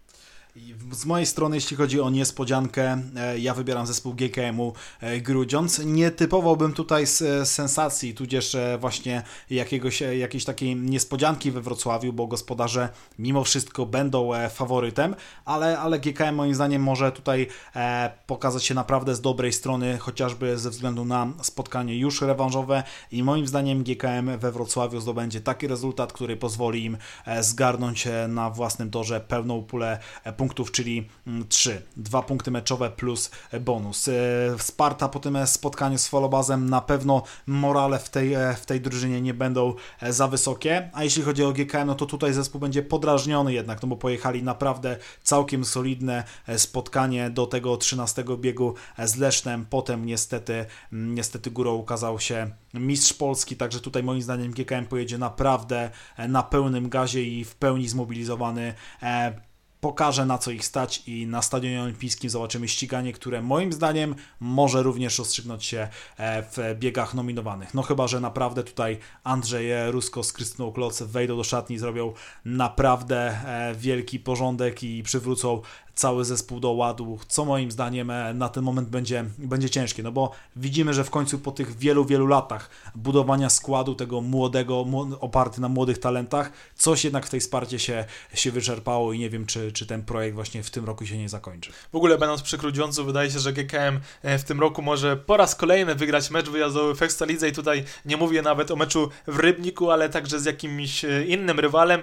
[0.93, 5.85] Z mojej strony, jeśli chodzi o niespodziankę, e, ja wybieram zespół GKM-u e, Grudziądz.
[5.85, 12.27] Nie typowałbym tutaj z sensacji, tudzież e, właśnie jakiegoś, jakiejś takiej niespodzianki we Wrocławiu, bo
[12.27, 17.47] gospodarze mimo wszystko będą faworytem, ale, ale GKM moim zdaniem może tutaj
[18.27, 23.47] pokazać się naprawdę z dobrej strony, chociażby ze względu na spotkanie już rewanżowe i moim
[23.47, 26.97] zdaniem GKM we Wrocławiu zdobędzie taki rezultat, który pozwoli im
[27.41, 31.09] zgarnąć na własnym torze pełną pulę e, punktów, czyli
[31.49, 31.83] 3.
[31.97, 34.09] Dwa punkty meczowe plus e, bonus.
[34.09, 34.13] E,
[34.59, 39.21] Sparta po tym e, spotkaniu z Folobazem na pewno morale w tej, w tej drużynie
[39.21, 39.75] nie będą
[40.09, 43.89] za wysokie, a jeśli chodzi o GKM, no to tutaj zespół będzie podrażniony jednak, no
[43.89, 46.25] bo pojechali naprawdę całkiem solidne
[46.57, 53.13] spotkanie do tego 13 biegu z Lesznem, potem niestety, mm, niestety górą ukazał się mistrz
[53.13, 55.91] Polski, także tutaj moim zdaniem GKM pojedzie naprawdę
[56.29, 58.75] na pełnym gazie i w pełni zmobilizowany
[59.81, 64.83] pokaże na co ich stać i na Stadionie Olimpijskim zobaczymy ściganie, które moim zdaniem może
[64.83, 67.75] również rozstrzygnąć się e, w biegach nominowanych.
[67.75, 72.13] No chyba, że naprawdę tutaj Andrzej Rusko z Krystyną Kloc wejdą do szatni i zrobią
[72.45, 75.63] naprawdę e, wielki porządek i przywrócą
[75.99, 80.13] cały zespół do ładu, co moim zdaniem e, na ten moment będzie, będzie ciężkie, no
[80.13, 85.17] bo widzimy, że w końcu po tych wielu, wielu latach budowania składu tego młodego, mł-
[85.21, 89.47] oparty na młodych talentach, coś jednak w tej Sparcie się, się wyczerpało i nie wiem,
[89.47, 91.73] czy, czy ten projekt właśnie w tym roku się nie zakończy.
[91.93, 95.37] W ogóle będąc przy Grudziądzu, wydaje się, że GKM e, w tym roku może po
[95.37, 99.39] raz kolejny wygrać mecz wyjazdowy w Ekstralidze i tutaj nie mówię nawet o meczu w
[99.39, 102.03] Rybniku, ale także z jakimś e, innym rywalem.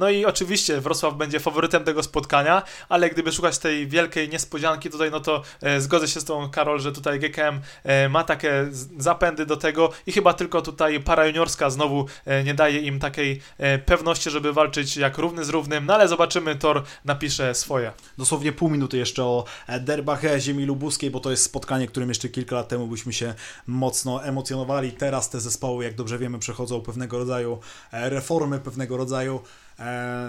[0.00, 5.10] No i oczywiście Wrocław będzie faworytem tego spotkania, ale gdyby szukać tej wielkiej niespodzianki tutaj,
[5.10, 9.46] no to e, zgodzę się z tą Karol, że tutaj GKM e, ma takie zapędy
[9.46, 13.40] do tego i chyba tylko tutaj para juniorska znowu e, nie daje im takiej
[13.86, 17.92] pewności, żeby walczyć jak równy z równym, no ale zobaczymy, Tor napisze swoje.
[18.18, 19.44] Dosłownie pół minuty jeszcze o
[19.80, 23.34] derbach ziemi lubuskiej, bo to jest spotkanie, którym jeszcze kilka lat temu byśmy się
[23.66, 24.92] mocno emocjonowali.
[24.92, 27.58] Teraz te zespoły, jak dobrze wiemy, przechodzą pewnego rodzaju
[27.92, 29.40] reformy, pewnego rodzaju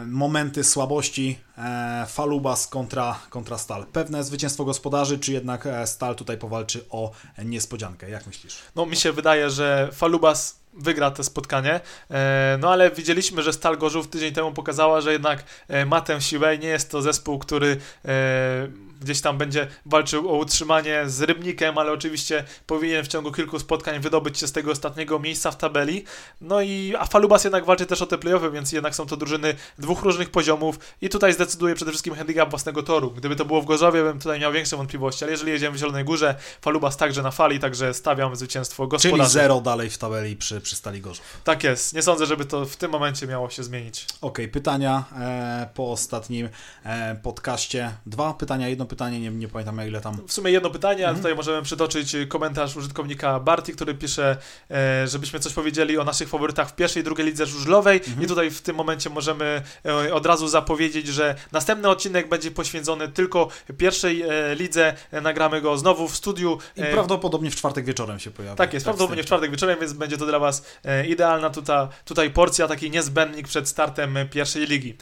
[0.05, 1.39] momenty słabości.
[1.57, 3.85] E, Falubas kontra, kontra Stal.
[3.85, 7.11] Pewne zwycięstwo gospodarzy, czy jednak e, Stal tutaj powalczy o
[7.45, 8.09] niespodziankę?
[8.09, 8.57] Jak myślisz?
[8.75, 11.79] No mi się wydaje, że Falubas wygra to spotkanie,
[12.11, 16.21] e, no ale widzieliśmy, że Stal Gorzów tydzień temu pokazała, że jednak e, ma tę
[16.21, 18.67] siłę i nie jest to zespół, który e,
[19.01, 23.99] gdzieś tam będzie walczył o utrzymanie z Rybnikiem, ale oczywiście powinien w ciągu kilku spotkań
[23.99, 26.03] wydobyć się z tego ostatniego miejsca w tabeli.
[26.41, 29.55] No i a Falubas jednak walczy też o te playoffy, więc jednak są to drużyny
[29.79, 33.11] dwóch różnych poziomów i tutaj zdecyduje przede wszystkim handicap własnego toru.
[33.11, 36.03] Gdyby to było w Gorzowie, bym tutaj miał większe wątpliwości, ale jeżeli jedziemy w Zielonej
[36.03, 39.23] Górze, Falubas także na fali, także stawiam zwycięstwo gospodarzy.
[39.23, 41.25] Czyli zero dalej w tabeli przy, przy Stali Gorzów.
[41.43, 41.93] Tak jest.
[41.93, 44.05] Nie sądzę, żeby to w tym momencie miało się zmienić.
[44.05, 46.49] Okej, okay, pytania e, po ostatnim
[46.83, 47.91] e, podcaście.
[48.05, 50.27] Dwa pytania, jedno pytanie, nie, nie pamiętam ile tam.
[50.27, 51.09] W sumie jedno pytanie, mhm.
[51.09, 54.37] ale tutaj możemy przytoczyć komentarz użytkownika Barty, który pisze,
[54.71, 58.23] e, żebyśmy coś powiedzieli o naszych faworytach w pierwszej i drugiej lidze żużlowej mhm.
[58.23, 63.07] i tutaj w tym momencie możemy e, od razu zapowiedzieć, że następny odcinek będzie poświęcony
[63.07, 63.47] tylko
[63.77, 66.57] pierwszej e, lidze, e, nagramy go znowu w studiu.
[66.75, 68.57] I prawdopodobnie w czwartek wieczorem się pojawi.
[68.57, 70.63] Tak jest, tak prawdopodobnie w czwartek wieczorem, więc będzie to dla Was
[71.07, 74.97] idealna tutaj, tutaj porcja, taki niezbędnik przed startem pierwszej ligi.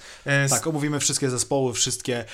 [0.50, 2.26] Tak, omówimy wszystkie zespoły, wszystkie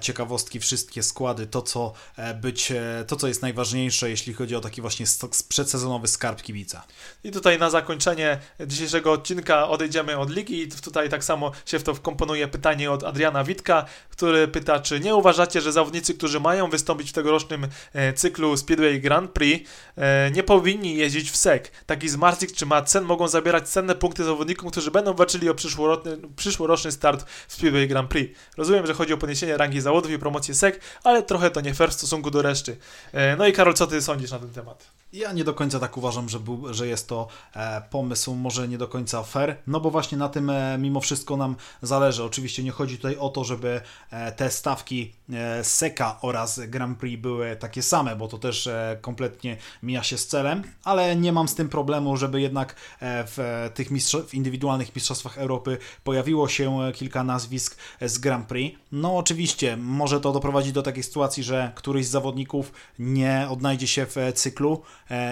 [0.00, 1.92] ciekawostki, wszystkie składy, to co
[2.40, 2.72] być,
[3.06, 5.06] to co jest najważniejsze, jeśli chodzi o taki właśnie
[5.48, 6.82] przedsezonowy skarb kibica.
[7.24, 11.82] I tutaj na zakończenie dzisiejszego odcinka odejdziemy od ligi i tutaj tak samo się w
[11.82, 16.70] to wkomponuje pytanie od Adriana Witka, który pyta, czy nie uważacie, że zawodnicy, którzy mają
[16.70, 21.70] wystąpić w tegorocznym e, cyklu Speedway Grand Prix, e, nie powinni jeździć w SEC.
[21.86, 26.92] Taki Zmarzik czy Madsen mogą zabierać cenne punkty zawodnikom, którzy będą walczyli o przyszłoroczny, przyszłoroczny
[26.92, 28.38] start w Speedway Grand Prix.
[28.56, 30.74] Rozumiem, że chodzi o podniesienie rangi zawodów i promocję SEC,
[31.04, 32.76] ale trochę to nie fair w stosunku do reszty.
[33.12, 34.86] E, no i Karol, co ty sądzisz na ten temat?
[35.12, 38.78] Ja nie do końca tak uważam, że, był, że jest to e, pomysł może nie
[38.78, 42.24] do końca fair, no bo właśnie na tym e, mimo wszystko nam zależy.
[42.24, 47.22] Oczywiście nie chodzi tutaj o to, żeby e, te stawki e, Seka oraz Grand Prix
[47.22, 51.48] były takie same, bo to też e, kompletnie mija się z celem, ale nie mam
[51.48, 53.88] z tym problemu, żeby jednak e, w tych
[54.28, 58.78] w indywidualnych mistrzostwach Europy pojawiło się kilka nazwisk z Grand Prix.
[58.92, 64.06] No oczywiście może to doprowadzić do takiej sytuacji, że któryś z zawodników nie odnajdzie się
[64.06, 64.82] w cyklu,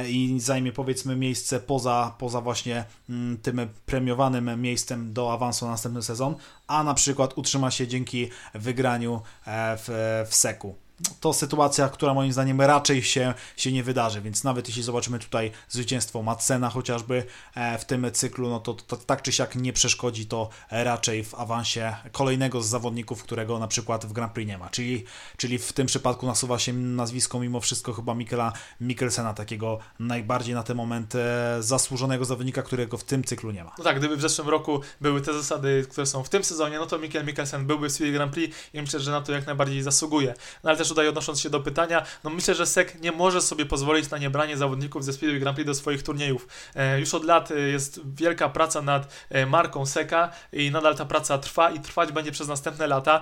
[0.08, 6.02] i zajmie powiedzmy miejsce poza, poza właśnie mm, tym premiowanym miejscem do awansu na następny
[6.02, 6.34] sezon,
[6.66, 9.88] a na przykład utrzyma się dzięki wygraniu e, w,
[10.30, 10.83] w Seku
[11.20, 15.50] to sytuacja, która moim zdaniem raczej się, się nie wydarzy, więc nawet jeśli zobaczymy tutaj
[15.68, 20.26] zwycięstwo Madsena chociażby e, w tym cyklu, no to, to, tak czy siak nie przeszkodzi
[20.26, 24.70] to raczej w awansie kolejnego z zawodników, którego na przykład w Grand Prix nie ma,
[24.70, 25.04] czyli,
[25.36, 30.62] czyli w tym przypadku nasuwa się nazwisko mimo wszystko chyba Mikela Mikkelsena, takiego najbardziej na
[30.62, 33.72] ten moment e, zasłużonego zawodnika, którego w tym cyklu nie ma.
[33.78, 36.86] No tak, gdyby w zeszłym roku były te zasady, które są w tym sezonie, no
[36.86, 40.34] to Mikkel Mikkelsen byłby w Grand Prix i myślę, że na to jak najbardziej zasługuje.
[40.64, 43.66] No ale też tutaj odnosząc się do pytania, no myślę, że SEC nie może sobie
[43.66, 46.48] pozwolić na niebranie zawodników ze Speedway Grand Prix do swoich turniejów.
[46.74, 51.04] E, już od lat e, jest wielka praca nad e, marką SECA i nadal ta
[51.04, 53.20] praca trwa i trwać będzie przez następne lata.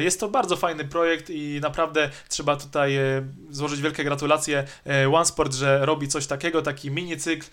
[0.00, 2.98] Jest to bardzo fajny projekt i naprawdę trzeba tutaj
[3.50, 4.64] złożyć wielkie gratulacje
[5.12, 7.46] OneSport, że robi coś takiego, taki mini cykl,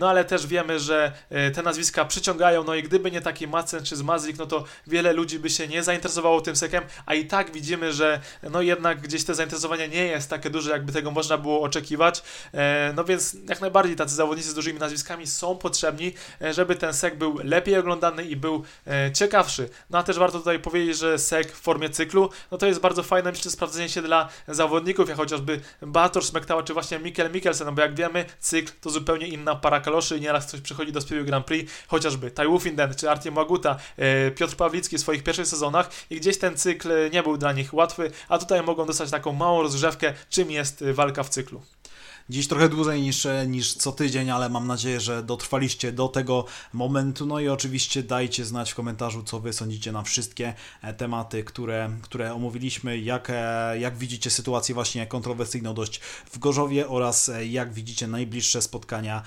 [0.00, 1.12] no ale też wiemy, że
[1.54, 5.38] te nazwiska przyciągają, no i gdyby nie taki Macen czy Zmazik, no to wiele ludzi
[5.38, 9.24] by się nie zainteresowało tym sekiem, a i tak widzimy, że no jednak jednak gdzieś
[9.24, 12.22] te zainteresowanie nie jest takie duże, jakby tego można było oczekiwać.
[12.54, 16.92] E, no więc jak najbardziej tacy zawodnicy z dużymi nazwiskami są potrzebni, e, żeby ten
[16.92, 19.68] SEK był lepiej oglądany i był e, ciekawszy.
[19.90, 23.02] No a też warto tutaj powiedzieć, że SEK w formie cyklu, no to jest bardzo
[23.02, 27.72] fajne, myślę, sprawdzenie się dla zawodników, jak chociażby Bator Smektała, czy właśnie Mikkel Mikkelsen, no
[27.72, 31.24] bo jak wiemy, cykl to zupełnie inna para kaloszy i nieraz ktoś przychodzi do Spielu
[31.24, 33.76] Grand Prix, chociażby Tai Wufinden, czy Artie Maguta,
[34.36, 38.10] Piotr Pawlicki w swoich pierwszych sezonach i gdzieś ten cykl nie był dla nich łatwy,
[38.28, 41.62] a tutaj mogą mogą dostać taką małą rozgrzewkę, czym jest y, walka w cyklu.
[42.30, 47.26] Dziś trochę dłużej niż, niż co tydzień, ale mam nadzieję, że dotrwaliście do tego momentu.
[47.26, 51.90] No i oczywiście dajcie znać w komentarzu, co wy sądzicie na wszystkie e, tematy, które,
[52.02, 57.72] które omówiliśmy, jak, e, jak widzicie sytuację właśnie kontrowersyjną dość w Gorzowie oraz e, jak
[57.72, 59.22] widzicie najbliższe spotkania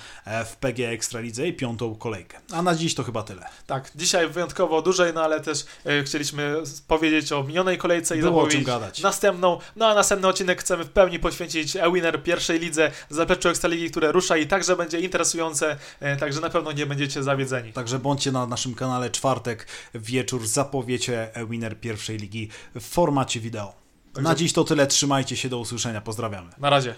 [0.45, 2.39] w PG Ekstralidze i piątą kolejkę.
[2.51, 3.45] A na dziś to chyba tyle.
[3.67, 5.65] Tak, dzisiaj wyjątkowo dłużej, no ale też
[6.05, 6.55] chcieliśmy
[6.88, 9.01] powiedzieć o minionej kolejce i Było gadać.
[9.01, 9.59] następną.
[9.75, 14.38] No a następny odcinek chcemy w pełni poświęcić e-winner pierwszej lidze zapleczu Ekstraligi, które rusza
[14.38, 17.73] i także będzie interesujące, e, także na pewno nie będziecie zawiedzeni.
[17.73, 23.73] Także bądźcie na naszym kanale czwartek wieczór, zapowiecie winner pierwszej ligi w formacie wideo.
[24.13, 24.30] Także...
[24.30, 26.49] Na dziś to tyle, trzymajcie się, do usłyszenia, pozdrawiamy.
[26.58, 26.95] Na razie.